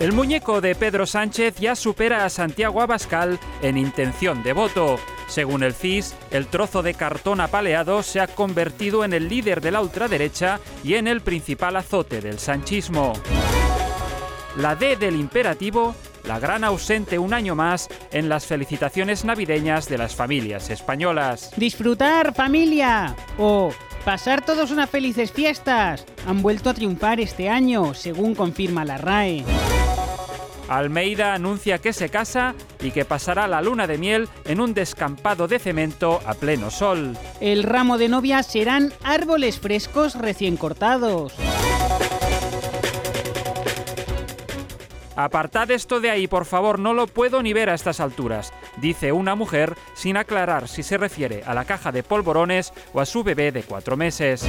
El 0.00 0.12
muñeco 0.12 0.60
de 0.60 0.76
Pedro 0.76 1.06
Sánchez 1.06 1.56
ya 1.56 1.74
supera 1.74 2.24
a 2.24 2.30
Santiago 2.30 2.80
Abascal 2.80 3.40
en 3.62 3.76
intención 3.76 4.44
de 4.44 4.52
voto. 4.52 4.96
Según 5.26 5.64
el 5.64 5.74
CIS, 5.74 6.14
el 6.30 6.46
trozo 6.46 6.84
de 6.84 6.94
cartón 6.94 7.40
apaleado 7.40 8.04
se 8.04 8.20
ha 8.20 8.28
convertido 8.28 9.04
en 9.04 9.12
el 9.12 9.28
líder 9.28 9.60
de 9.60 9.72
la 9.72 9.80
ultraderecha 9.80 10.60
y 10.84 10.94
en 10.94 11.08
el 11.08 11.20
principal 11.20 11.74
azote 11.74 12.20
del 12.20 12.38
sanchismo. 12.38 13.12
La 14.56 14.76
D 14.76 14.96
del 14.96 15.16
imperativo, 15.16 15.96
la 16.24 16.38
gran 16.38 16.62
ausente 16.62 17.18
un 17.18 17.34
año 17.34 17.56
más 17.56 17.88
en 18.12 18.28
las 18.28 18.46
felicitaciones 18.46 19.24
navideñas 19.24 19.88
de 19.88 19.98
las 19.98 20.14
familias 20.14 20.70
españolas. 20.70 21.50
Disfrutar 21.56 22.34
familia 22.34 23.16
o 23.36 23.72
pasar 24.04 24.44
todos 24.44 24.70
unas 24.70 24.88
felices 24.88 25.32
fiestas 25.32 26.06
han 26.24 26.40
vuelto 26.40 26.70
a 26.70 26.74
triunfar 26.74 27.18
este 27.18 27.48
año, 27.48 27.94
según 27.94 28.36
confirma 28.36 28.84
la 28.84 28.96
RAE. 28.96 29.44
Almeida 30.68 31.34
anuncia 31.34 31.78
que 31.78 31.92
se 31.92 32.08
casa 32.08 32.54
y 32.80 32.90
que 32.90 33.04
pasará 33.04 33.48
la 33.48 33.62
luna 33.62 33.86
de 33.86 33.98
miel 33.98 34.28
en 34.44 34.60
un 34.60 34.74
descampado 34.74 35.48
de 35.48 35.58
cemento 35.58 36.20
a 36.26 36.34
pleno 36.34 36.70
sol. 36.70 37.16
El 37.40 37.62
ramo 37.62 37.98
de 37.98 38.08
novia 38.08 38.42
serán 38.42 38.92
árboles 39.02 39.58
frescos 39.58 40.14
recién 40.14 40.56
cortados. 40.56 41.34
Apartad 45.16 45.68
esto 45.72 45.98
de 45.98 46.10
ahí, 46.10 46.28
por 46.28 46.44
favor, 46.44 46.78
no 46.78 46.94
lo 46.94 47.08
puedo 47.08 47.42
ni 47.42 47.52
ver 47.52 47.70
a 47.70 47.74
estas 47.74 47.98
alturas, 47.98 48.52
dice 48.76 49.10
una 49.10 49.34
mujer 49.34 49.74
sin 49.94 50.16
aclarar 50.16 50.68
si 50.68 50.84
se 50.84 50.96
refiere 50.96 51.42
a 51.44 51.54
la 51.54 51.64
caja 51.64 51.90
de 51.90 52.04
polvorones 52.04 52.72
o 52.92 53.00
a 53.00 53.04
su 53.04 53.24
bebé 53.24 53.50
de 53.50 53.64
cuatro 53.64 53.96
meses. 53.96 54.46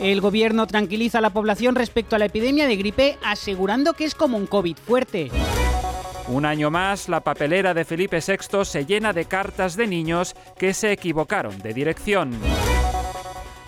El 0.00 0.20
gobierno 0.20 0.66
tranquiliza 0.66 1.18
a 1.18 1.20
la 1.20 1.30
población 1.30 1.74
respecto 1.74 2.16
a 2.16 2.18
la 2.18 2.26
epidemia 2.26 2.66
de 2.66 2.76
gripe 2.76 3.18
asegurando 3.24 3.92
que 3.94 4.04
es 4.04 4.14
como 4.14 4.36
un 4.36 4.46
COVID 4.46 4.76
fuerte. 4.76 5.30
Un 6.26 6.46
año 6.46 6.70
más, 6.70 7.08
la 7.08 7.20
papelera 7.20 7.74
de 7.74 7.84
Felipe 7.84 8.20
VI 8.26 8.64
se 8.64 8.86
llena 8.86 9.12
de 9.12 9.26
cartas 9.26 9.76
de 9.76 9.86
niños 9.86 10.34
que 10.58 10.72
se 10.72 10.90
equivocaron 10.90 11.58
de 11.58 11.74
dirección. 11.74 12.32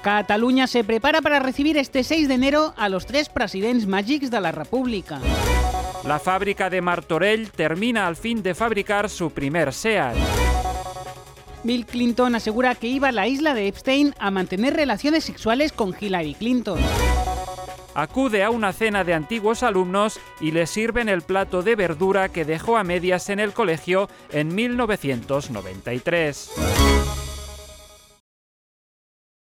Cataluña 0.03 0.67
se 0.67 0.85
prepara 0.85 1.21
para 1.21 1.41
recibir 1.41 1.77
este 1.77 2.03
6 2.03 2.29
de 2.29 2.35
enero 2.35 2.75
a 2.77 2.89
los 2.89 3.07
tres 3.07 3.29
presidents 3.29 3.87
màgics 3.87 4.31
de 4.31 4.41
la 4.41 4.53
República. 4.53 5.21
La 6.05 6.21
fábrica 6.21 6.71
de 6.71 6.81
Martorell 6.81 7.51
termina 7.51 8.07
al 8.07 8.15
fin 8.15 8.43
de 8.43 8.55
fabricar 8.55 9.11
su 9.11 9.31
primer 9.31 9.73
SEAT. 9.73 10.15
Bill 11.67 11.85
Clinton 11.85 12.35
asegura 12.35 12.75
que 12.75 12.87
iba 12.87 13.09
a 13.09 13.13
la 13.13 13.27
isla 13.27 13.53
de 13.53 13.67
Epstein 13.69 14.15
a 14.19 14.31
mantener 14.31 14.75
relaciones 14.75 15.25
sexuales 15.25 15.73
con 15.73 15.95
Hillary 15.99 16.35
Clinton. 16.35 16.79
Acude 17.95 18.45
a 18.45 18.51
una 18.51 18.73
cena 18.73 19.05
de 19.05 19.15
antiguos 19.15 19.63
alumnos 19.63 20.21
y 20.41 20.51
le 20.53 20.67
sirven 20.67 21.09
el 21.09 21.23
plato 21.23 21.63
de 21.63 21.77
verdura 21.77 22.29
que 22.29 22.45
dejó 22.45 22.77
a 22.77 22.85
medias 22.85 23.31
en 23.31 23.41
el 23.41 23.53
colegio 23.53 24.09
en 24.31 24.55
1993. 24.55 26.51